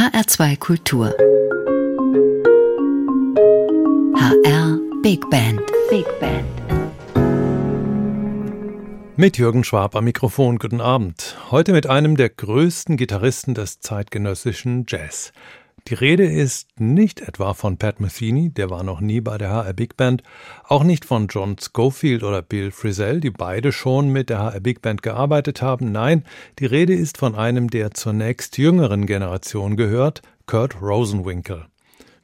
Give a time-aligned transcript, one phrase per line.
[0.00, 1.14] HR2 Kultur.
[4.16, 5.60] HR Big Band.
[5.90, 6.46] Big Band.
[9.16, 11.36] Mit Jürgen Schwab am Mikrofon, guten Abend.
[11.50, 15.32] Heute mit einem der größten Gitarristen des zeitgenössischen Jazz.
[15.88, 19.72] Die Rede ist nicht etwa von Pat Metheny, der war noch nie bei der HR
[19.72, 20.22] Big Band,
[20.64, 24.82] auch nicht von John Schofield oder Bill Frisell, die beide schon mit der HR Big
[24.82, 25.90] Band gearbeitet haben.
[25.92, 26.24] Nein,
[26.58, 31.66] die Rede ist von einem, der zur nächst jüngeren Generation gehört, Kurt Rosenwinkel.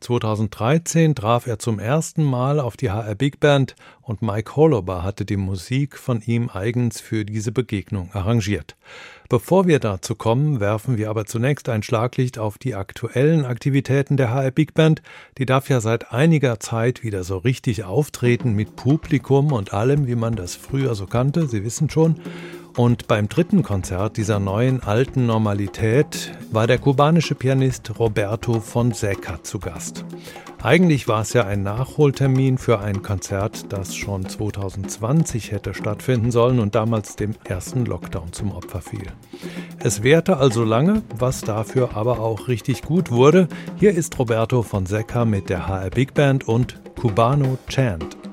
[0.06, 5.24] 2013 traf er zum ersten Mal auf die HR Big Band und Mike Holober hatte
[5.24, 8.76] die Musik von ihm eigens für diese Begegnung arrangiert.
[9.28, 14.30] Bevor wir dazu kommen, werfen wir aber zunächst ein Schlaglicht auf die aktuellen Aktivitäten der
[14.30, 15.02] HR Big Band.
[15.38, 20.14] Die darf ja seit einiger Zeit wieder so richtig auftreten mit Publikum und allem, wie
[20.14, 21.48] man das früher so kannte.
[21.48, 22.20] Sie wissen schon.
[22.76, 29.58] Und beim dritten Konzert dieser neuen alten Normalität war der kubanische Pianist Roberto Fonseca zu
[29.58, 30.04] Gast.
[30.62, 36.58] Eigentlich war es ja ein Nachholtermin für ein Konzert, das schon 2020 hätte stattfinden sollen
[36.58, 39.06] und damals dem ersten Lockdown zum Opfer fiel.
[39.78, 43.48] Es währte also lange, was dafür aber auch richtig gut wurde.
[43.76, 48.25] Hier ist Roberto Fonseca mit der HR Big Band und Cubano Chant.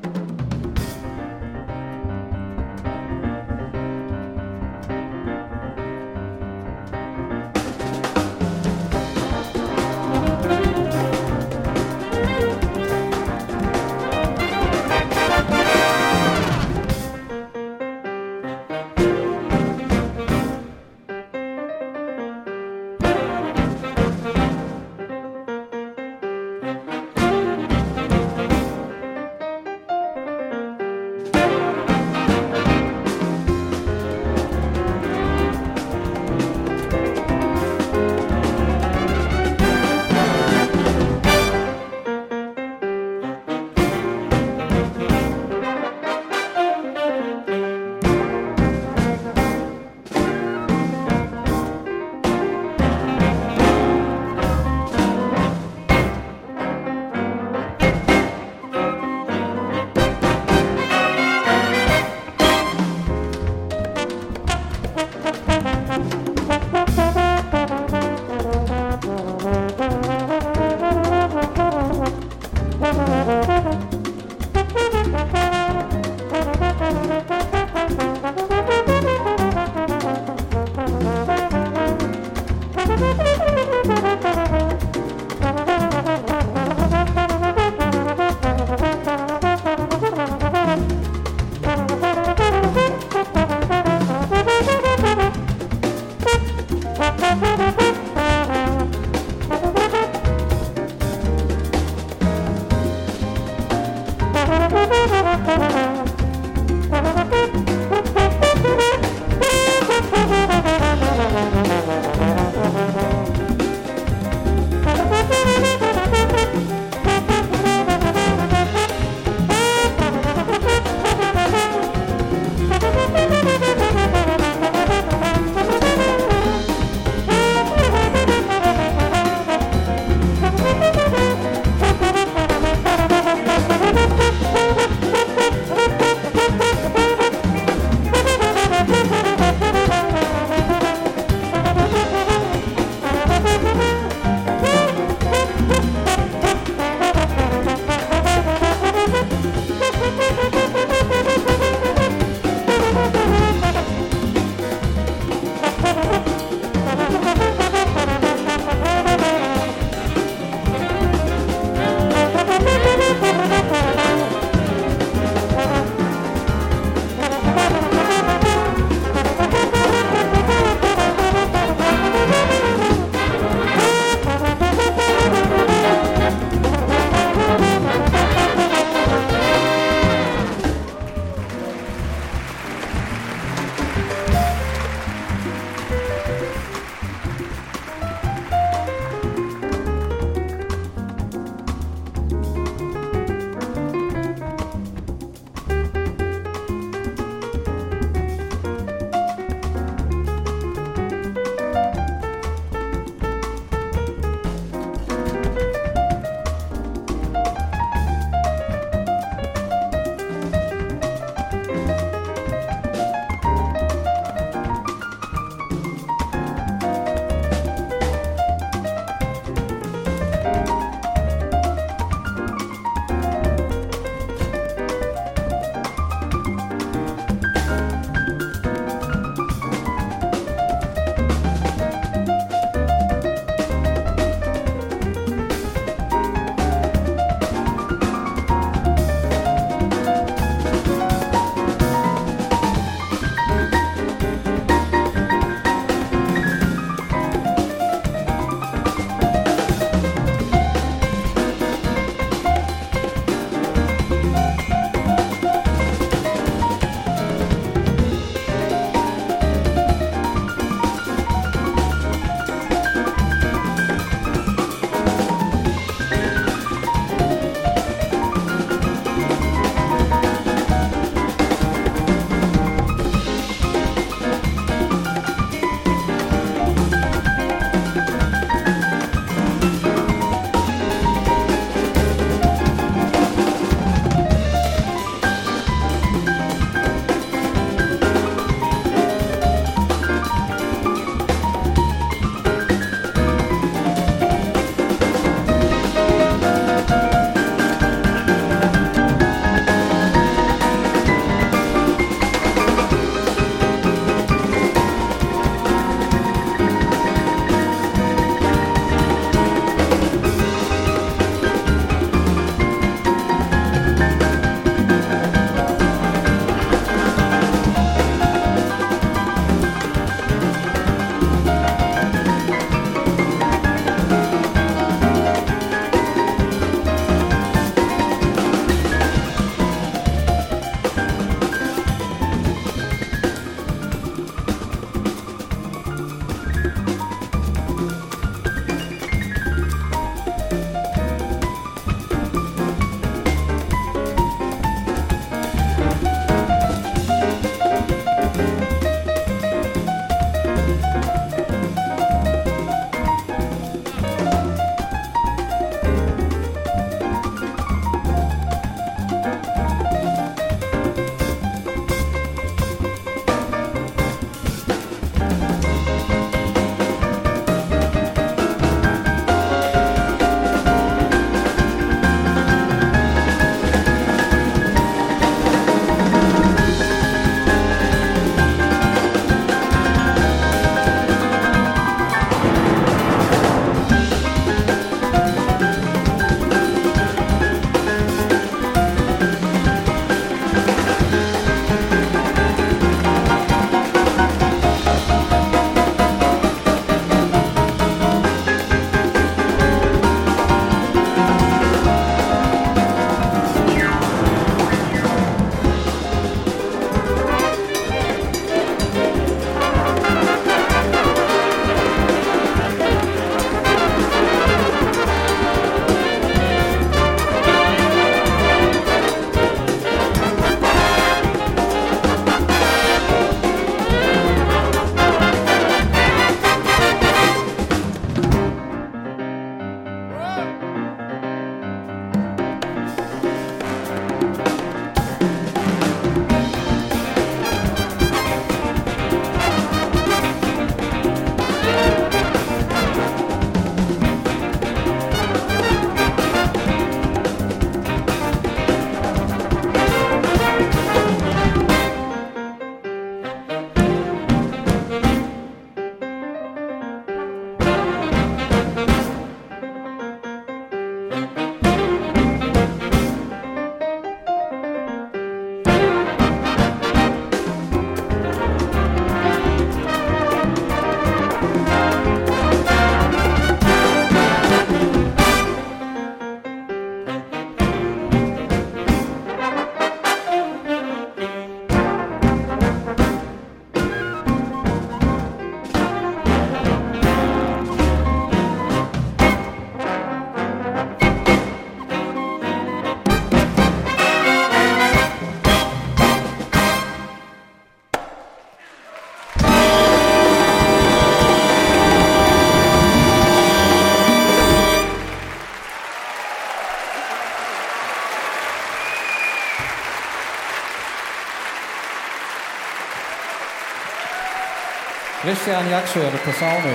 [515.44, 516.74] Christian Yaxer, the Posaune.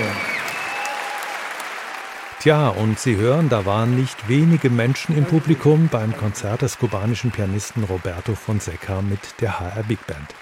[2.39, 7.31] Tja, und Sie hören, da waren nicht wenige Menschen im Publikum beim Konzert des kubanischen
[7.31, 10.35] Pianisten Roberto Fonseca mit der HR Big Band.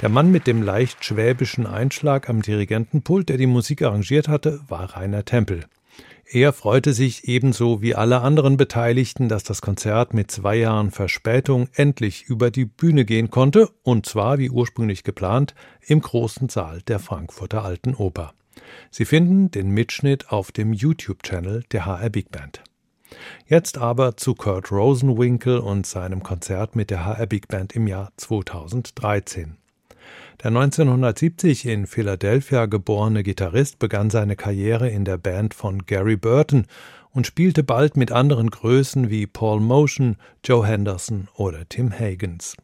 [0.00, 4.96] Der Mann mit dem leicht schwäbischen Einschlag am Dirigentenpult, der die Musik arrangiert hatte, war
[4.96, 5.66] Rainer Tempel.
[6.32, 11.68] Er freute sich ebenso wie alle anderen Beteiligten, dass das Konzert mit zwei Jahren Verspätung
[11.74, 17.00] endlich über die Bühne gehen konnte, und zwar wie ursprünglich geplant im großen Saal der
[17.00, 18.32] Frankfurter Alten Oper.
[18.92, 22.62] Sie finden den Mitschnitt auf dem YouTube-Channel der HR Big Band.
[23.48, 28.12] Jetzt aber zu Kurt Rosenwinkel und seinem Konzert mit der HR Big Band im Jahr
[28.18, 29.59] 2013.
[30.42, 36.64] Der 1970 in Philadelphia geborene Gitarrist begann seine Karriere in der Band von Gary Burton
[37.10, 42.56] und spielte bald mit anderen Größen wie Paul Motion, Joe Henderson oder Tim Hagens.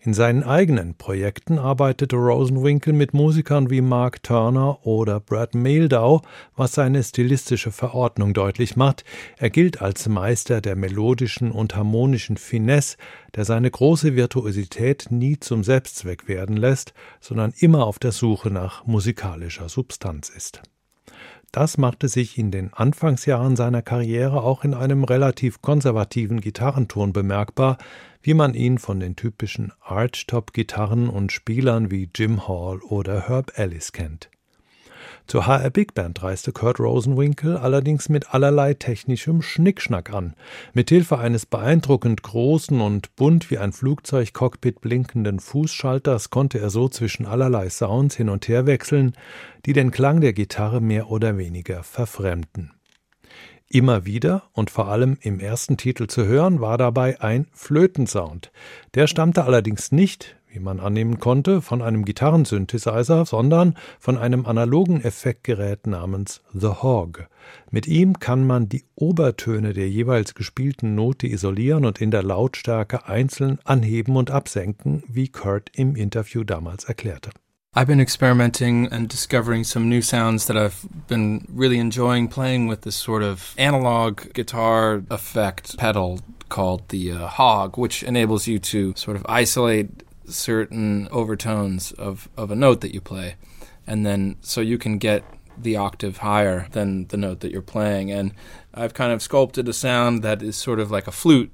[0.00, 6.22] In seinen eigenen Projekten arbeitete Rosenwinkel mit Musikern wie Mark Turner oder Brad Mehldau,
[6.54, 9.04] was seine stilistische Verordnung deutlich macht.
[9.38, 12.96] Er gilt als Meister der melodischen und harmonischen Finesse,
[13.34, 18.86] der seine große Virtuosität nie zum Selbstzweck werden lässt, sondern immer auf der Suche nach
[18.86, 20.62] musikalischer Substanz ist.
[21.52, 27.78] Das machte sich in den Anfangsjahren seiner Karriere auch in einem relativ konservativen Gitarrenton bemerkbar,
[28.26, 33.92] wie man ihn von den typischen Archtop-Gitarren und Spielern wie Jim Hall oder Herb Ellis
[33.92, 34.30] kennt.
[35.28, 40.34] Zur HR Big Band reiste Kurt Rosenwinkel allerdings mit allerlei technischem Schnickschnack an.
[40.74, 47.26] Mithilfe eines beeindruckend großen und bunt wie ein Flugzeugcockpit blinkenden Fußschalters konnte er so zwischen
[47.26, 49.12] allerlei Sounds hin und her wechseln,
[49.66, 52.75] die den Klang der Gitarre mehr oder weniger verfremden.
[53.68, 58.52] Immer wieder und vor allem im ersten Titel zu hören war dabei ein Flötensound.
[58.94, 65.02] Der stammte allerdings nicht, wie man annehmen konnte, von einem Gitarrensynthesizer, sondern von einem analogen
[65.02, 67.28] Effektgerät namens The Hog.
[67.70, 73.06] Mit ihm kann man die Obertöne der jeweils gespielten Note isolieren und in der Lautstärke
[73.06, 77.30] einzeln anheben und absenken, wie Kurt im Interview damals erklärte.
[77.78, 82.80] I've been experimenting and discovering some new sounds that I've been really enjoying playing with
[82.80, 88.94] this sort of analog guitar effect pedal called the uh, Hog, which enables you to
[88.96, 93.34] sort of isolate certain overtones of, of a note that you play.
[93.86, 95.22] And then so you can get
[95.58, 98.10] the octave higher than the note that you're playing.
[98.10, 98.32] And
[98.72, 101.52] I've kind of sculpted a sound that is sort of like a flute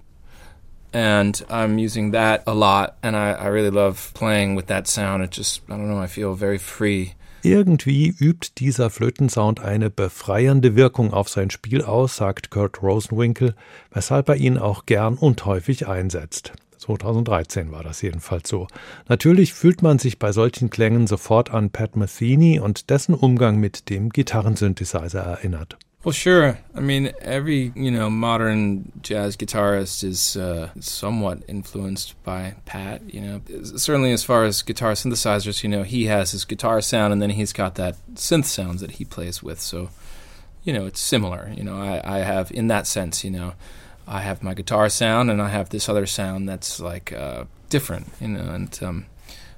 [0.92, 5.22] and I'm using that a lot, and I, I really love playing with that sound.
[5.22, 7.12] It just, I don't know, I feel very free.
[7.44, 13.56] Irgendwie übt dieser Flötensound eine befreiende Wirkung auf sein Spiel aus, sagt Kurt Rosenwinkel,
[13.90, 16.52] weshalb er ihn auch gern und häufig einsetzt.
[16.78, 18.68] 2013 war das jedenfalls so.
[19.08, 23.88] Natürlich fühlt man sich bei solchen Klängen sofort an Pat Metheny und dessen Umgang mit
[23.90, 25.78] dem Gitarrensynthesizer erinnert.
[26.04, 26.58] Well, sure.
[26.74, 33.02] I mean, every you know modern jazz guitarist is uh, somewhat influenced by Pat.
[33.14, 33.40] You know,
[33.76, 37.30] certainly as far as guitar synthesizers, you know, he has his guitar sound, and then
[37.30, 39.60] he's got that synth sounds that he plays with.
[39.60, 39.90] So,
[40.64, 41.52] you know, it's similar.
[41.56, 43.54] You know, I, I have in that sense, you know,
[44.04, 48.08] I have my guitar sound, and I have this other sound that's like uh, different.
[48.20, 49.06] You know, and um,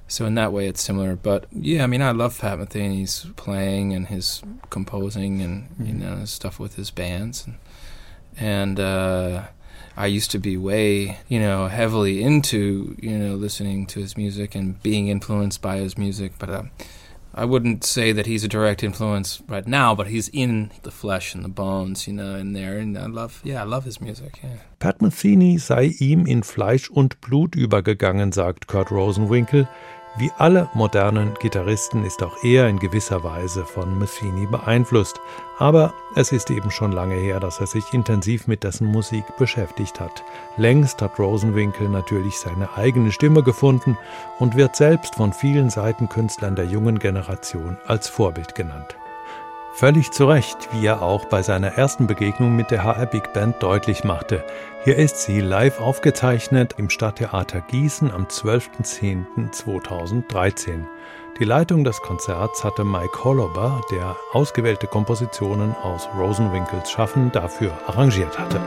[0.07, 1.15] so in that way, it's similar.
[1.15, 5.85] But yeah, I mean, I love Pat Metheny's playing and his composing and mm-hmm.
[5.85, 7.57] you know stuff with his bands, and,
[8.37, 9.43] and uh,
[9.97, 14.55] I used to be way you know heavily into you know listening to his music
[14.55, 16.49] and being influenced by his music, but.
[16.49, 16.63] Uh,
[17.37, 21.35] I wouldn't say that he's a direct influence right now, but he's in the flesh
[21.35, 22.77] and the bones, you know, in there.
[22.77, 24.39] And I love, yeah, I love his music.
[24.41, 24.59] Yeah.
[24.79, 29.67] Pat Metheny sei ihm in Fleisch und Blut übergegangen, sagt Kurt Rosenwinkel.
[30.17, 35.19] Wie alle modernen Gitarristen ist auch er in gewisser Weise von Messini beeinflusst,
[35.59, 39.99] aber es ist eben schon lange her, dass er sich intensiv mit dessen Musik beschäftigt
[39.99, 40.23] hat.
[40.55, 43.97] Längst hat Rosenwinkel natürlich seine eigene Stimme gefunden
[44.39, 48.95] und wird selbst von vielen Seitenkünstlern der jungen Generation als Vorbild genannt.
[49.77, 53.61] Völlig zu Recht, wie er auch bei seiner ersten Begegnung mit der HR Big Band
[53.61, 54.41] deutlich machte.
[54.85, 60.85] Hier ist sie live aufgezeichnet im Stadttheater Gießen am 12.10.2013.
[61.41, 68.39] Die Leitung des Konzerts hatte Mike Hollober, der ausgewählte Kompositionen aus Rosenwinkels Schaffen dafür arrangiert
[68.39, 68.61] hatte.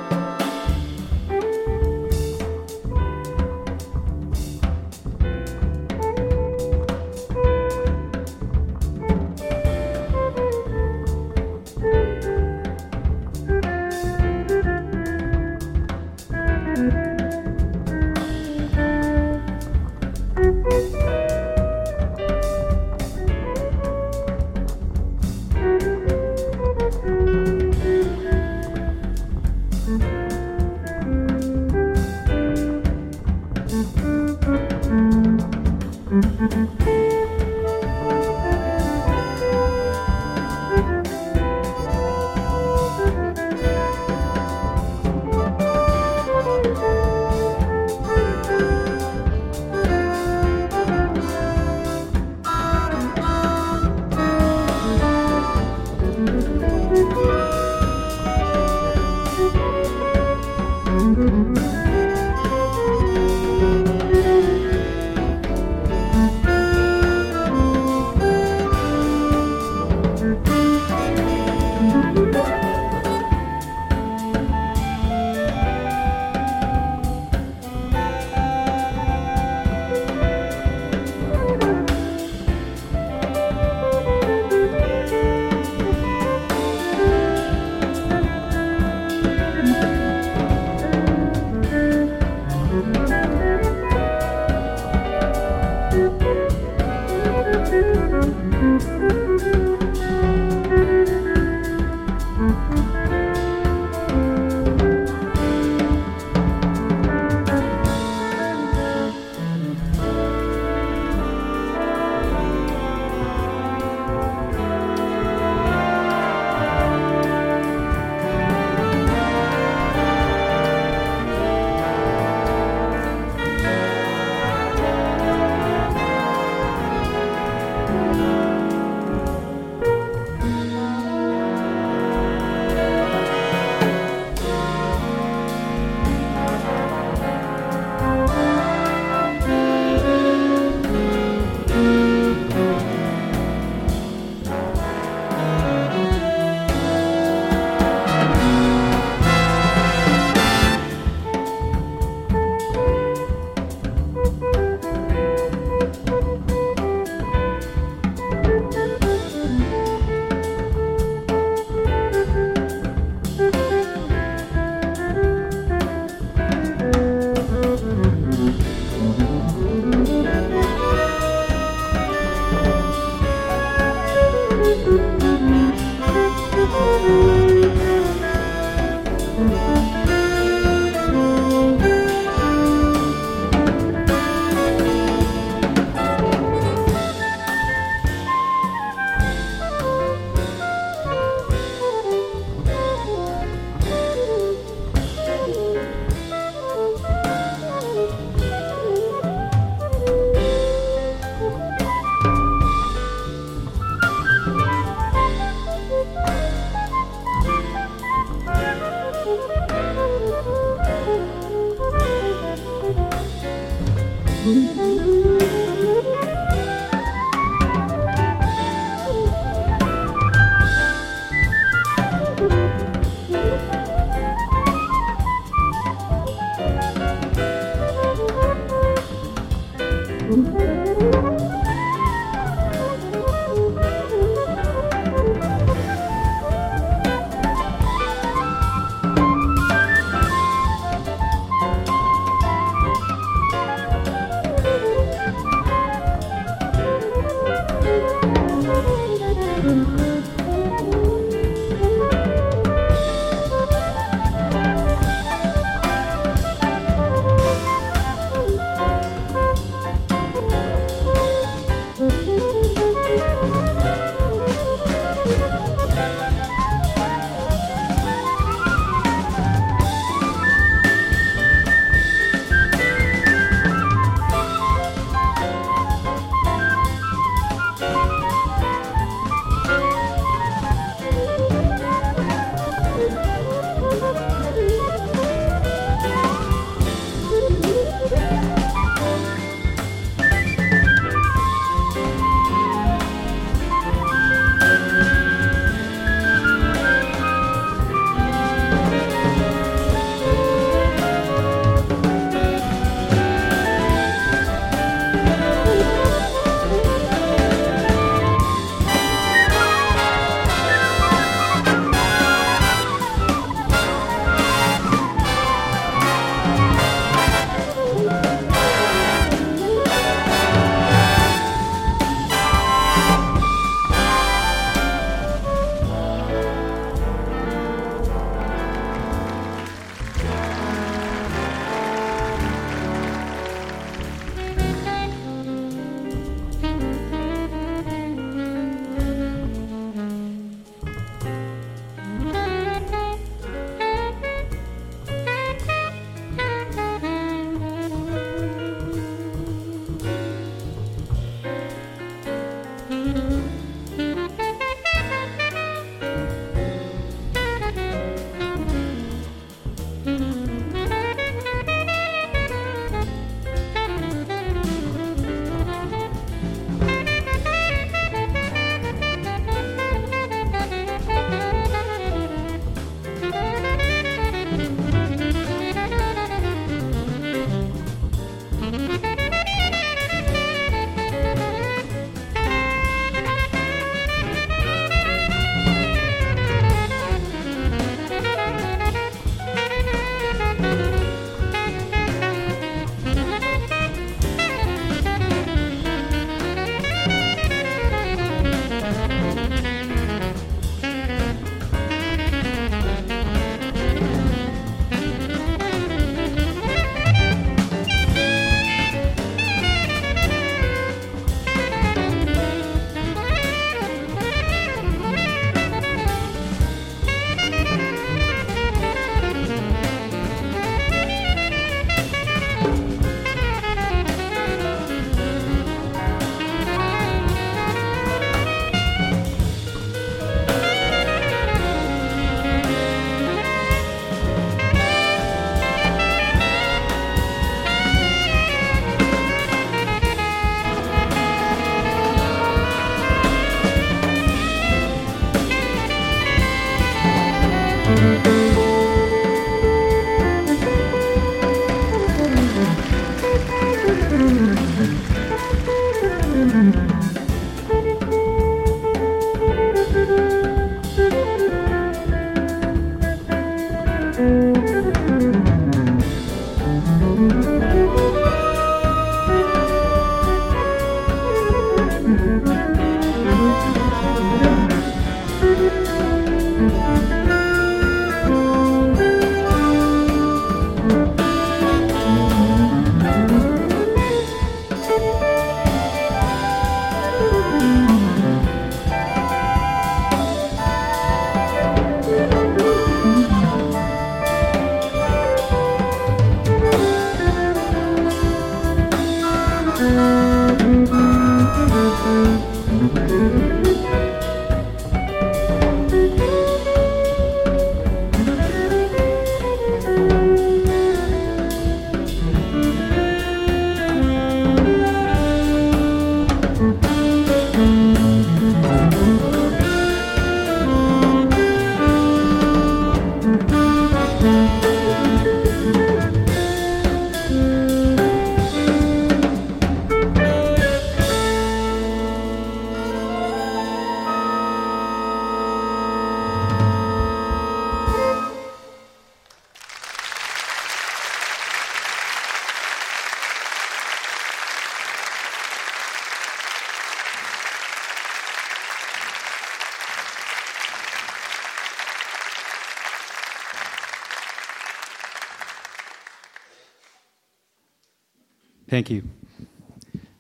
[558.89, 559.11] Thank you.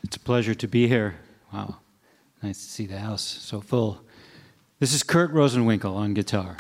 [0.04, 1.14] It's a pleasure to be here.
[1.50, 1.76] Wow.
[2.42, 4.02] Nice to see the house so full.
[4.78, 6.58] This is Kurt Rosenwinkel on guitar.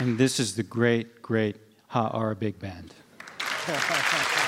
[0.00, 1.54] And this is the great, great
[1.90, 2.94] Ha R Big Band.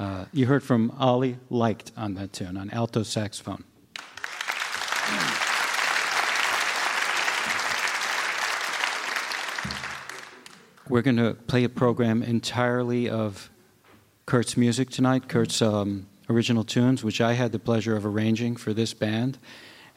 [0.00, 3.64] Uh, you heard from Ollie Leicht on that tune, on alto saxophone.
[10.88, 13.50] We're going to play a program entirely of
[14.24, 18.72] Kurt's music tonight, Kurt's um, original tunes, which I had the pleasure of arranging for
[18.72, 19.36] this band.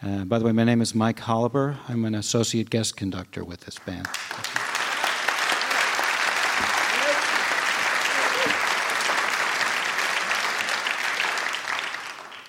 [0.03, 1.77] Uh, by the way, my name is Mike Holliber.
[1.87, 4.05] I'm an associate guest conductor with this band.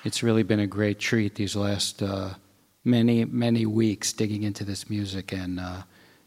[0.05, 2.35] It's really been a great treat these last uh,
[2.85, 5.83] many, many weeks digging into this music and uh,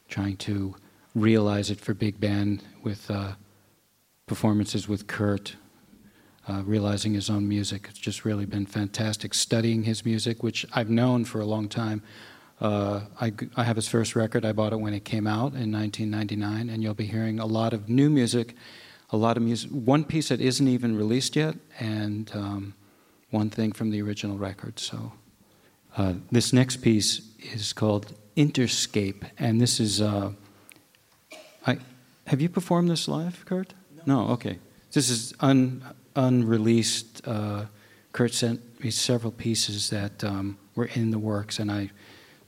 [0.10, 0.76] trying to
[1.13, 3.34] realize it for big band with uh,
[4.26, 5.56] performances with Kurt,
[6.48, 7.88] uh, realizing his own music.
[7.90, 12.02] It's just really been fantastic studying his music, which I've known for a long time.
[12.60, 14.44] Uh, I, I have his first record.
[14.44, 17.74] I bought it when it came out in 1999, and you'll be hearing a lot
[17.74, 18.56] of new music,
[19.12, 19.70] a lot of music.
[19.70, 22.74] One piece that isn't even released yet, and um,
[23.30, 24.80] one thing from the original record.
[24.80, 25.13] So
[25.98, 30.02] uh, this next piece is called Interscape, and this is.
[30.02, 30.32] Uh,
[31.66, 31.78] I
[32.28, 33.74] have you performed this live, Kurt?
[34.06, 34.26] No.
[34.26, 34.60] no okay.
[34.92, 35.84] This is un,
[36.16, 37.28] unreleased.
[37.28, 37.66] Uh,
[38.12, 41.92] Kurt sent me several pieces that um, were in the works, and I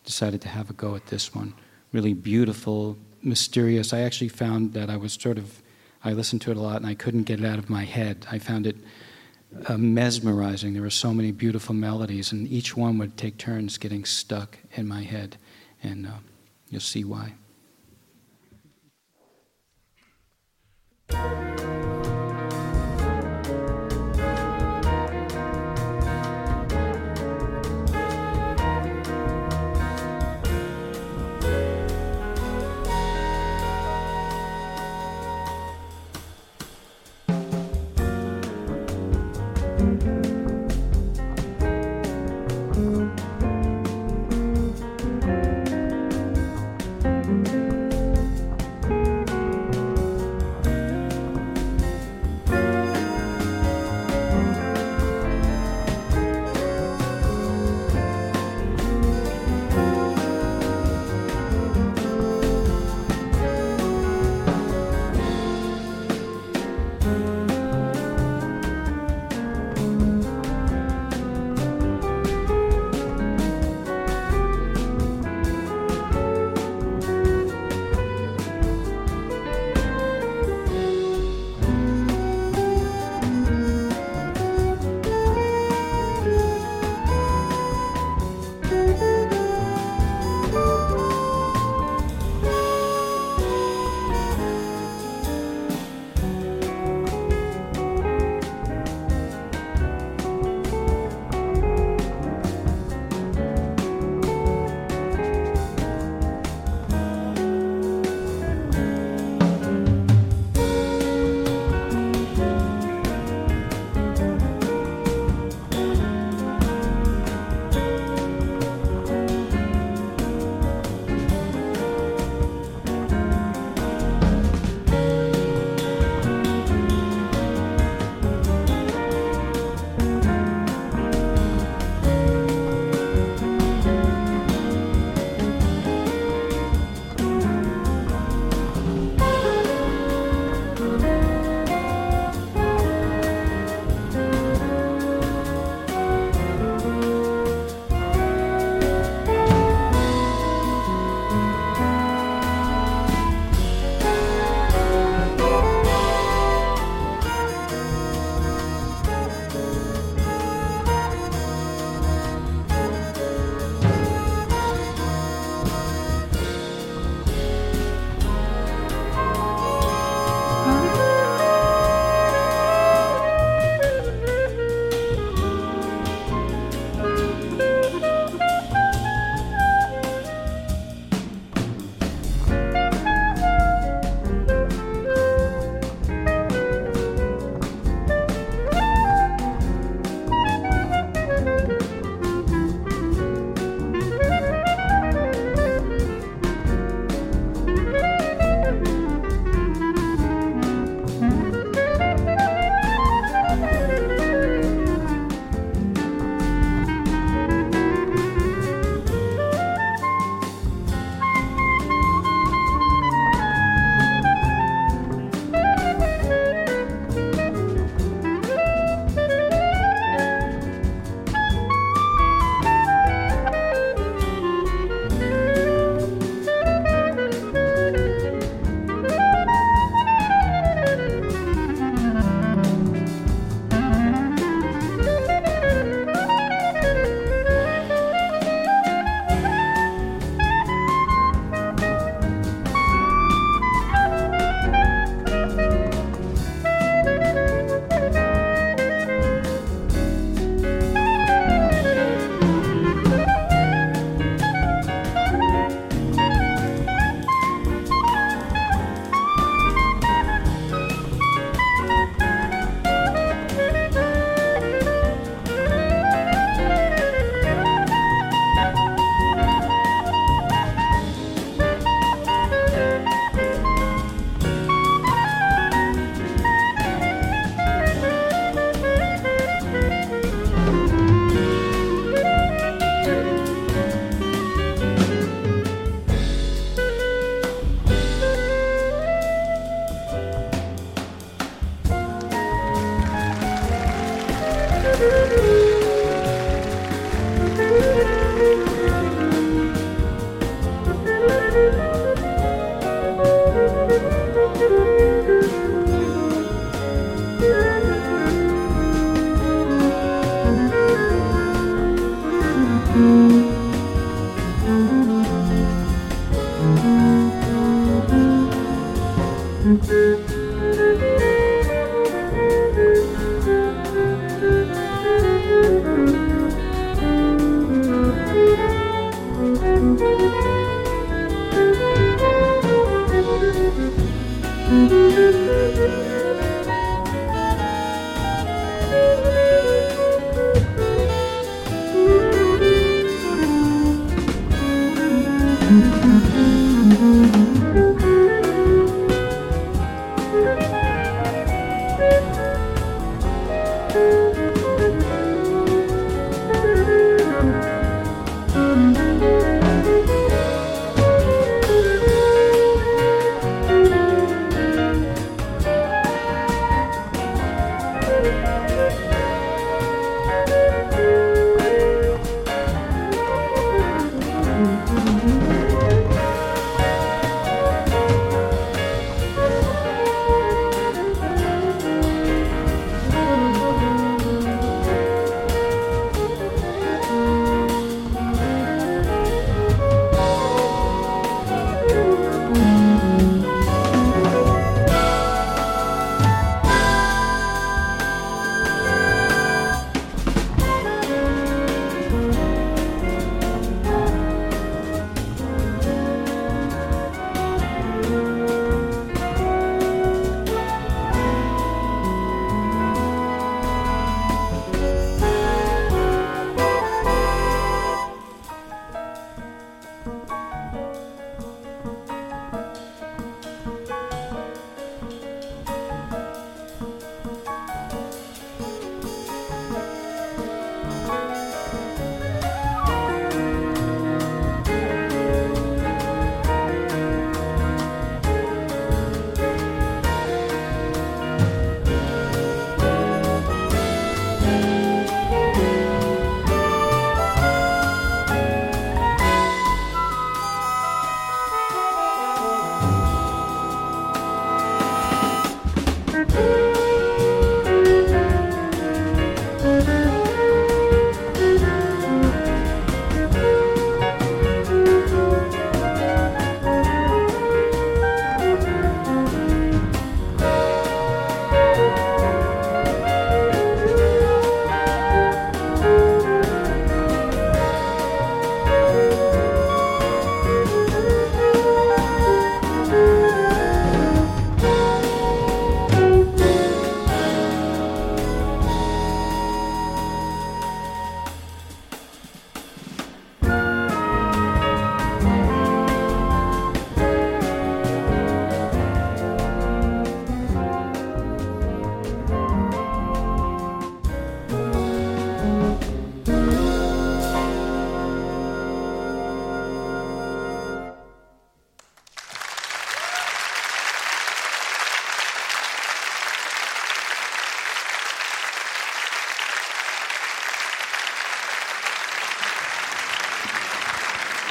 [0.05, 1.53] decided to have a go at this one.
[1.91, 3.93] Really beautiful, mysterious.
[3.93, 5.61] I actually found that I was sort of.
[6.03, 8.25] I listened to it a lot, and I couldn't get it out of my head.
[8.31, 8.77] I found it
[9.67, 10.73] uh, mesmerizing.
[10.73, 14.87] There were so many beautiful melodies, and each one would take turns getting stuck in
[14.87, 15.37] my head,
[15.83, 16.11] and uh,
[16.69, 17.33] you'll see why.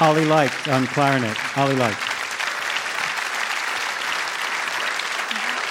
[0.01, 1.37] Ollie Light on clarinet.
[1.57, 1.97] Ollie Light.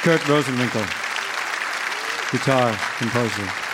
[0.02, 0.86] Kurt Rosenwinkel,
[2.30, 3.67] guitar composer.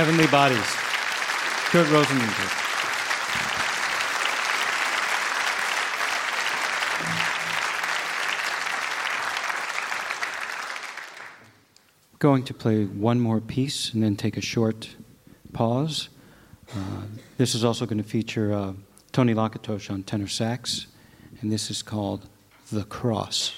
[0.00, 0.64] Heavenly Bodies,
[1.68, 2.48] Kurt Rosenwinkel.
[12.18, 14.88] Going to play one more piece and then take a short
[15.52, 16.08] pause.
[16.74, 17.02] Uh,
[17.36, 18.72] this is also going to feature uh,
[19.12, 20.86] Tony Lakatosh on tenor sax,
[21.42, 22.26] and this is called
[22.72, 23.52] The Cross.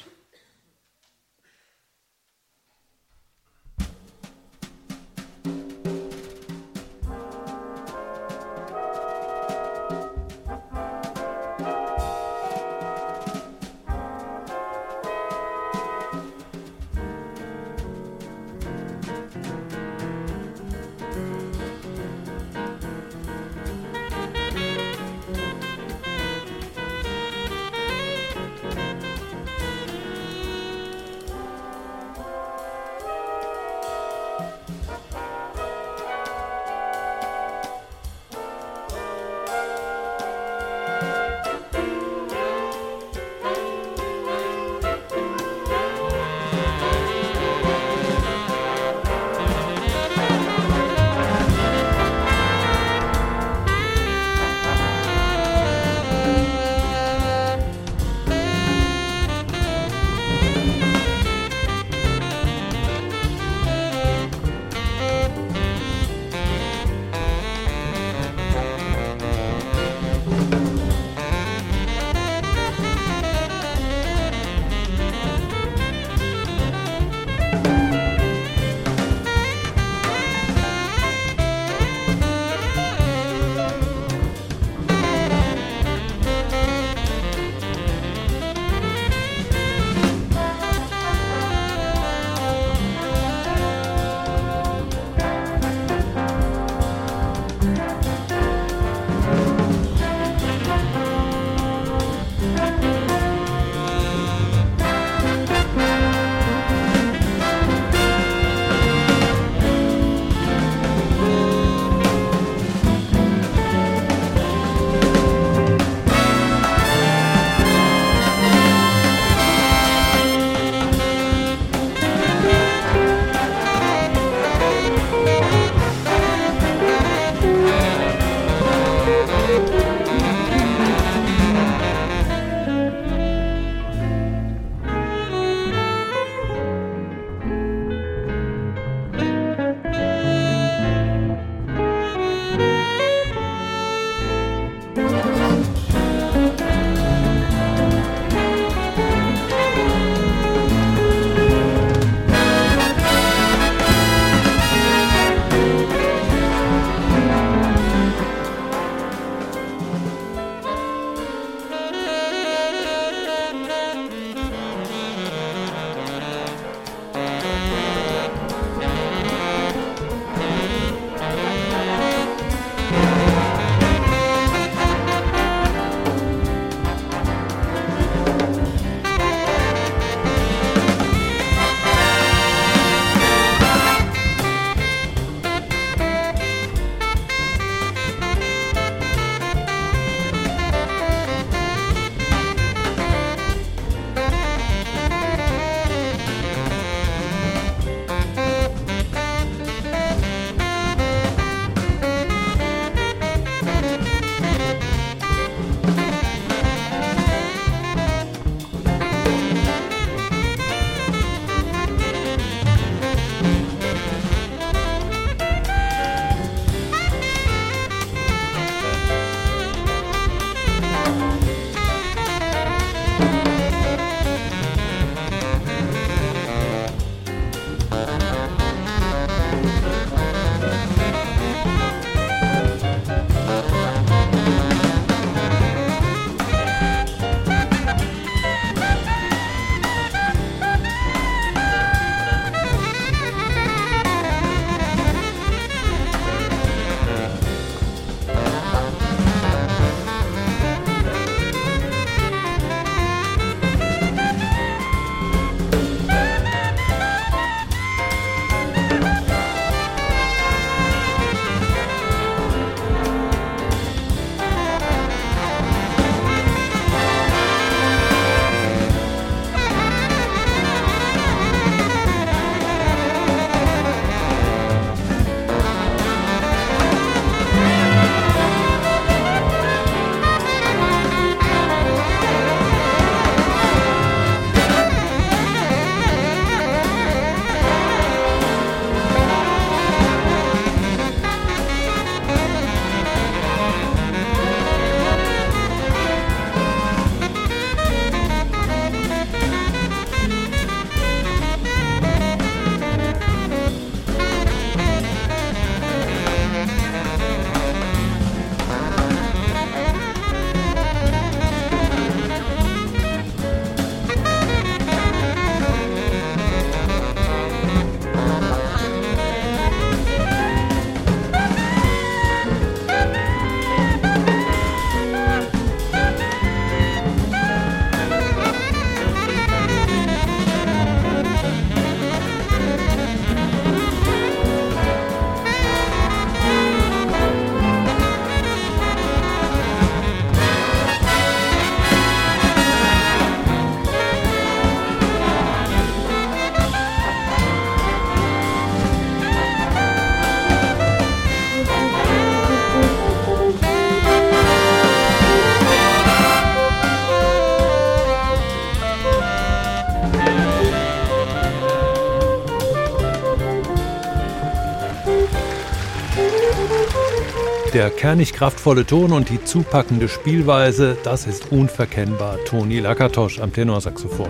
[367.75, 374.29] Der kernig kraftvolle Ton und die zupackende Spielweise, das ist unverkennbar Toni Lakatosch am Tenorsaxophon.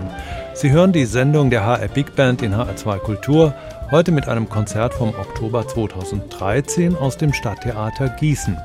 [0.55, 3.53] Sie hören die Sendung der HR Big Band in HR2 Kultur,
[3.91, 8.57] heute mit einem Konzert vom Oktober 2013 aus dem Stadttheater Gießen.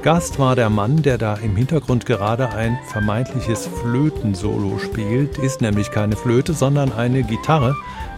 [0.00, 5.90] Gast war der Mann, der da im Hintergrund gerade ein vermeintliches Flötensolo spielt, ist nämlich
[5.90, 7.74] keine Flöte, sondern eine Gitarre,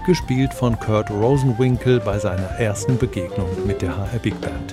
[0.07, 4.68] gespielt von Kurt Rosenwinkel bei seiner ersten Begegnung mit der HR Big Band.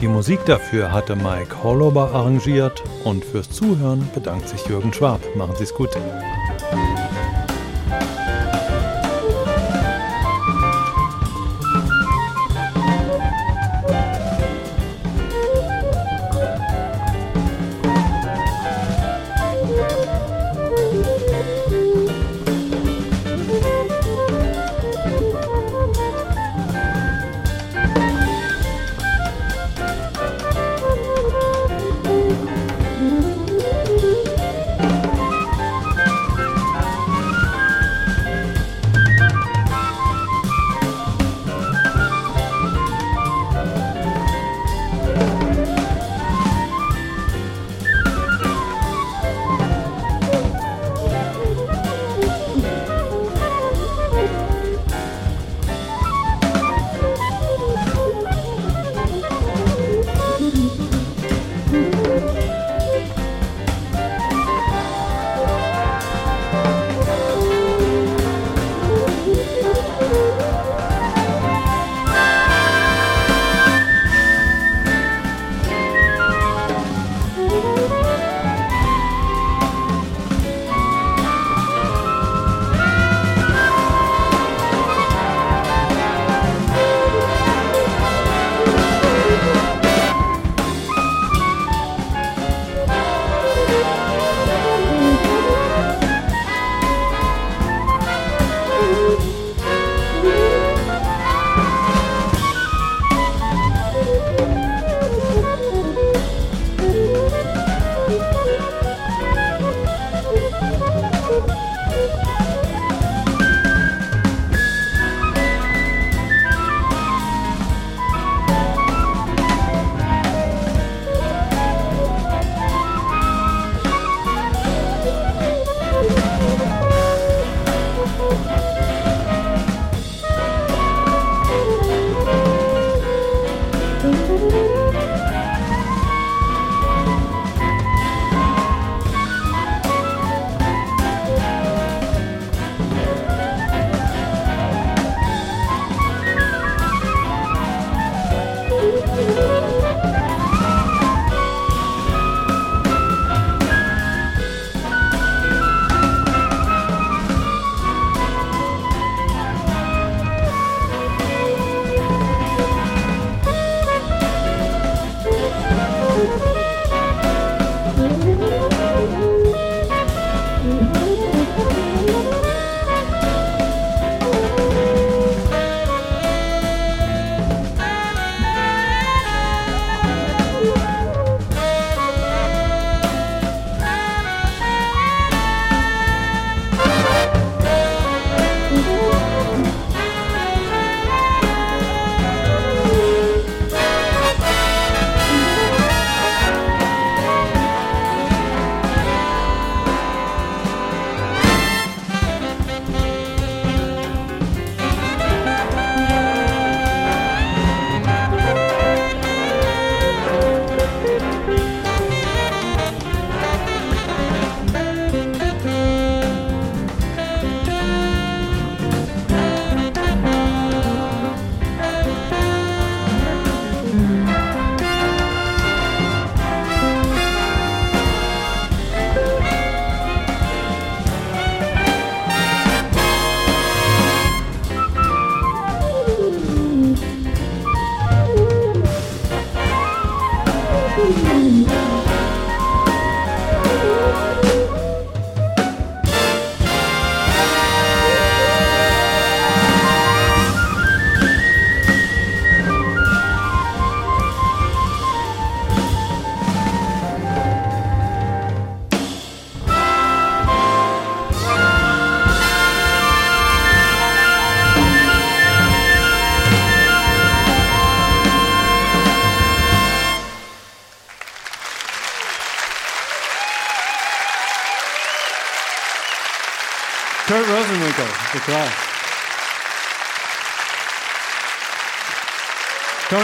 [0.00, 5.20] Die Musik dafür hatte Mike Hollober arrangiert und fürs Zuhören bedankt sich Jürgen Schwab.
[5.34, 5.88] Machen Sie es gut.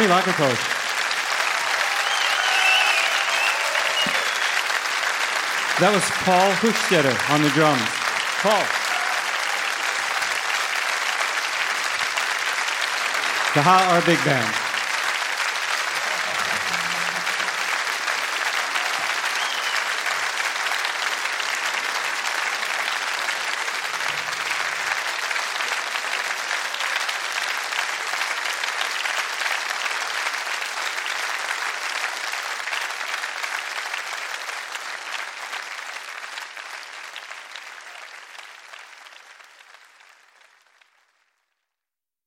[0.03, 0.59] Tony Lackercoach.
[5.79, 7.81] That was Paul Huchstetter on the drums.
[8.43, 8.67] Paul.
[13.55, 14.72] The Ha Our Big Band.